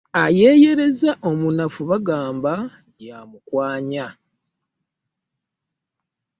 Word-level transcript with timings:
Ayeeyereza 0.23 1.11
omunafu 1.29 1.81
bagamba 1.91 2.53
y'amukwanya. 3.05 4.07